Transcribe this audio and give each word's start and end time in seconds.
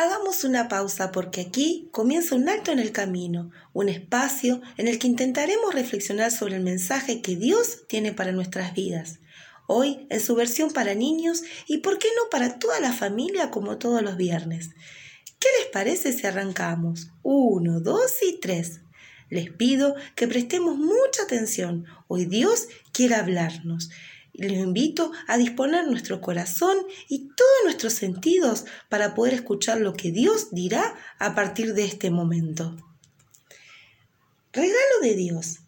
Hagamos 0.00 0.44
una 0.44 0.68
pausa 0.68 1.10
porque 1.10 1.40
aquí 1.40 1.88
comienza 1.90 2.36
un 2.36 2.48
acto 2.48 2.70
en 2.70 2.78
el 2.78 2.92
camino, 2.92 3.50
un 3.72 3.88
espacio 3.88 4.60
en 4.76 4.86
el 4.86 5.00
que 5.00 5.08
intentaremos 5.08 5.74
reflexionar 5.74 6.30
sobre 6.30 6.54
el 6.54 6.62
mensaje 6.62 7.20
que 7.20 7.34
Dios 7.34 7.78
tiene 7.88 8.12
para 8.12 8.30
nuestras 8.30 8.74
vidas. 8.74 9.18
Hoy 9.66 10.06
en 10.08 10.20
su 10.20 10.36
versión 10.36 10.70
para 10.70 10.94
niños 10.94 11.42
y 11.66 11.78
por 11.78 11.98
qué 11.98 12.06
no 12.16 12.30
para 12.30 12.60
toda 12.60 12.78
la 12.78 12.92
familia 12.92 13.50
como 13.50 13.76
todos 13.78 14.00
los 14.00 14.16
viernes. 14.16 14.70
¿Qué 15.40 15.48
les 15.58 15.66
parece 15.72 16.12
si 16.12 16.28
arrancamos? 16.28 17.10
Uno, 17.24 17.80
dos 17.80 18.22
y 18.22 18.38
tres. 18.38 18.82
Les 19.30 19.50
pido 19.50 19.96
que 20.14 20.28
prestemos 20.28 20.78
mucha 20.78 21.24
atención. 21.24 21.86
Hoy 22.06 22.24
Dios 22.26 22.68
quiere 22.92 23.16
hablarnos 23.16 23.90
les 24.46 24.58
invito 24.58 25.10
a 25.26 25.36
disponer 25.36 25.86
nuestro 25.86 26.20
corazón 26.20 26.76
y 27.08 27.28
todos 27.34 27.64
nuestros 27.64 27.94
sentidos 27.94 28.64
para 28.88 29.14
poder 29.14 29.34
escuchar 29.34 29.78
lo 29.80 29.94
que 29.94 30.12
Dios 30.12 30.50
dirá 30.52 30.94
a 31.18 31.34
partir 31.34 31.74
de 31.74 31.84
este 31.84 32.10
momento. 32.10 32.76
Regalo 34.52 35.00
de 35.02 35.14
Dios. 35.14 35.58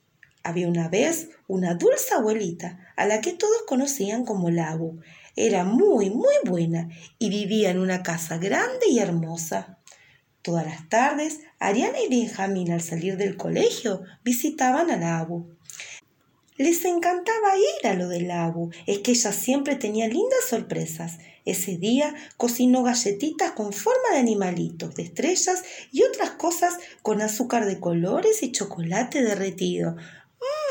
Había 0.42 0.68
una 0.68 0.88
vez 0.88 1.28
una 1.48 1.74
dulce 1.74 2.14
abuelita 2.14 2.78
a 2.96 3.06
la 3.06 3.20
que 3.20 3.32
todos 3.32 3.62
conocían 3.66 4.24
como 4.24 4.50
Labu. 4.50 5.00
Era 5.36 5.64
muy, 5.64 6.10
muy 6.10 6.34
buena 6.44 6.88
y 7.18 7.28
vivía 7.28 7.70
en 7.70 7.78
una 7.78 8.02
casa 8.02 8.38
grande 8.38 8.86
y 8.88 9.00
hermosa. 9.00 9.78
Todas 10.42 10.64
las 10.64 10.88
tardes, 10.88 11.40
Ariana 11.58 11.98
y 12.00 12.08
Benjamín 12.08 12.72
al 12.72 12.80
salir 12.80 13.16
del 13.16 13.36
colegio 13.36 14.02
visitaban 14.24 14.90
a 14.90 14.96
Labu. 14.96 15.50
Les 16.60 16.84
encantaba 16.84 17.56
ir 17.56 17.86
a 17.86 17.94
lo 17.94 18.06
del 18.06 18.28
lago, 18.28 18.68
es 18.86 18.98
que 18.98 19.12
ella 19.12 19.32
siempre 19.32 19.76
tenía 19.76 20.08
lindas 20.08 20.44
sorpresas. 20.46 21.16
Ese 21.46 21.78
día 21.78 22.14
cocinó 22.36 22.82
galletitas 22.82 23.52
con 23.52 23.72
forma 23.72 24.10
de 24.12 24.18
animalitos, 24.18 24.94
de 24.94 25.04
estrellas 25.04 25.64
y 25.90 26.02
otras 26.02 26.32
cosas 26.32 26.76
con 27.00 27.22
azúcar 27.22 27.64
de 27.64 27.80
colores 27.80 28.42
y 28.42 28.52
chocolate 28.52 29.22
derretido. 29.22 29.96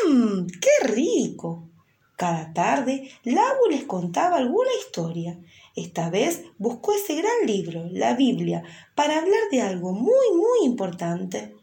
¡Mmm! 0.06 0.46
¡Qué 0.62 0.88
rico! 0.88 1.68
Cada 2.16 2.54
tarde, 2.54 3.10
Labu 3.24 3.66
les 3.72 3.86
contaba 3.86 4.38
alguna 4.38 4.70
historia. 4.86 5.40
Esta 5.76 6.12
vez 6.12 6.44
buscó 6.60 6.94
ese 6.94 7.16
gran 7.16 7.48
libro, 7.48 7.88
la 7.90 8.14
Biblia, 8.14 8.62
para 8.94 9.18
hablar 9.18 9.42
de 9.50 9.62
algo 9.62 9.94
muy, 9.94 10.36
muy 10.36 10.66
importante. 10.66 11.56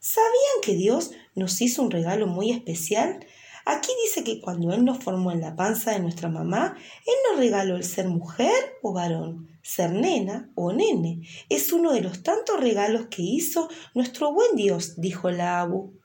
¿Sabían 0.00 0.60
que 0.62 0.74
Dios 0.74 1.12
nos 1.38 1.60
hizo 1.62 1.82
un 1.82 1.90
regalo 1.90 2.26
muy 2.26 2.50
especial? 2.50 3.24
Aquí 3.64 3.90
dice 4.06 4.24
que 4.24 4.40
cuando 4.40 4.72
Él 4.72 4.84
nos 4.84 5.04
formó 5.04 5.30
en 5.30 5.42
la 5.42 5.54
panza 5.54 5.92
de 5.92 6.00
nuestra 6.00 6.30
mamá, 6.30 6.74
Él 7.06 7.14
nos 7.30 7.38
regaló 7.38 7.76
el 7.76 7.84
ser 7.84 8.08
mujer 8.08 8.78
o 8.82 8.94
varón, 8.94 9.46
ser 9.62 9.92
nena 9.92 10.50
o 10.54 10.72
nene. 10.72 11.20
Es 11.50 11.72
uno 11.72 11.92
de 11.92 12.00
los 12.00 12.22
tantos 12.22 12.58
regalos 12.58 13.08
que 13.10 13.22
hizo 13.22 13.68
nuestro 13.94 14.32
buen 14.32 14.56
Dios, 14.56 14.98
dijo 14.98 15.30
la 15.30 15.60
Abu. 15.60 15.98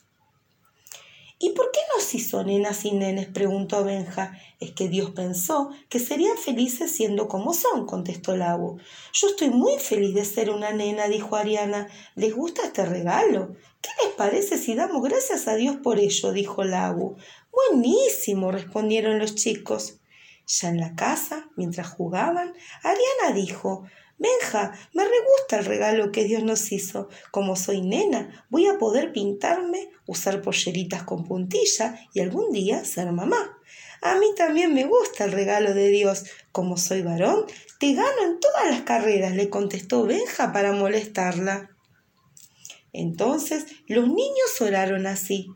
¿Y 1.44 1.50
por 1.50 1.72
qué 1.72 1.82
nos 1.94 2.16
hizo 2.16 2.42
nenas 2.46 2.86
y 2.86 2.92
nenes? 2.92 3.28
preguntó 3.28 3.84
Benja. 3.84 4.40
Es 4.62 4.72
que 4.72 4.88
Dios 4.88 5.10
pensó 5.10 5.72
que 5.90 6.00
serían 6.00 6.38
felices 6.38 6.90
siendo 6.90 7.28
como 7.28 7.54
son, 7.54 7.86
contestó 7.86 8.38
la 8.38 8.54
Abu. 8.54 8.78
Yo 9.12 9.28
estoy 9.28 9.50
muy 9.50 9.78
feliz 9.78 10.16
de 10.16 10.24
ser 10.24 10.52
una 10.52 10.72
nena, 10.72 11.10
dijo 11.10 11.36
Ariana. 11.36 11.90
¿Les 12.16 12.34
gusta 12.34 12.62
este 12.64 12.86
regalo? 12.86 13.58
¿Qué 13.82 13.90
les 14.06 14.14
parece 14.14 14.58
si 14.58 14.74
damos 14.74 15.04
gracias 15.04 15.50
a 15.50 15.56
Dios 15.56 15.76
por 15.84 16.00
ello? 16.00 16.32
dijo 16.32 16.64
la 16.64 16.88
Abu. 16.88 17.18
Buenísimo, 17.52 18.50
respondieron 18.50 19.20
los 19.20 19.36
chicos. 19.36 20.00
Ya 20.48 20.70
en 20.70 20.80
la 20.80 20.96
casa, 20.96 21.50
mientras 21.56 21.88
jugaban, 21.88 22.54
Ariana 22.84 23.36
dijo 23.36 23.86
Benja, 24.18 24.72
me 24.94 25.04
re 25.04 25.18
gusta 25.28 25.60
el 25.60 25.66
regalo 25.66 26.12
que 26.12 26.24
Dios 26.24 26.44
nos 26.44 26.72
hizo. 26.72 27.10
Como 27.32 27.56
soy 27.56 27.82
nena, 27.82 28.46
voy 28.50 28.68
a 28.68 28.78
poder 28.78 29.12
pintarme, 29.12 29.90
usar 30.06 30.42
polleritas 30.42 31.04
con 31.04 31.26
puntilla 31.26 32.00
y 32.14 32.22
algún 32.22 32.52
día 32.52 32.86
ser 32.86 33.12
mamá. 33.12 33.58
A 34.02 34.16
mí 34.16 34.28
también 34.38 34.74
me 34.74 34.86
gusta 34.86 35.26
el 35.26 35.32
regalo 35.32 35.74
de 35.74 35.90
Dios. 35.90 36.26
Como 36.52 36.78
soy 36.78 37.02
varón, 37.02 37.46
te 37.80 37.94
gano 37.94 38.24
en 38.24 38.40
todas 38.40 38.70
las 38.70 38.82
carreras, 38.84 39.36
le 39.36 39.50
contestó 39.50 40.06
Benja 40.06 40.54
para 40.54 40.72
molestarla. 40.72 41.72
Entonces 42.94 43.66
los 43.88 44.08
niños 44.08 44.62
oraron 44.62 45.08
así. 45.08 45.48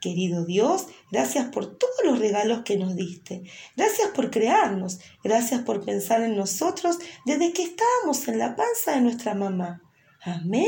Querido 0.00 0.44
Dios, 0.44 0.86
gracias 1.10 1.46
por 1.46 1.78
todos 1.78 1.96
los 2.04 2.18
regalos 2.18 2.62
que 2.64 2.76
nos 2.76 2.96
diste. 2.96 3.44
Gracias 3.76 4.08
por 4.10 4.30
crearnos. 4.30 5.00
Gracias 5.24 5.62
por 5.62 5.84
pensar 5.84 6.22
en 6.22 6.36
nosotros 6.36 6.98
desde 7.24 7.52
que 7.52 7.62
estábamos 7.62 8.28
en 8.28 8.38
la 8.38 8.56
panza 8.56 8.92
de 8.92 9.00
nuestra 9.00 9.34
mamá. 9.34 9.82
Amén 10.22 10.66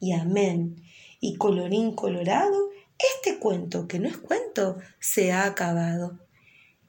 y 0.00 0.12
amén. 0.12 0.82
Y 1.20 1.36
colorín 1.36 1.94
colorado, 1.94 2.70
este 2.98 3.38
cuento, 3.38 3.86
que 3.86 3.98
no 3.98 4.08
es 4.08 4.16
cuento, 4.16 4.78
se 4.98 5.32
ha 5.32 5.44
acabado. 5.44 6.18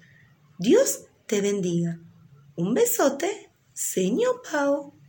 Dios 0.59 1.07
te 1.27 1.41
bendiga. 1.41 1.99
Un 2.57 2.75
besote, 2.75 3.51
señor 3.73 4.43
Pau. 4.51 5.02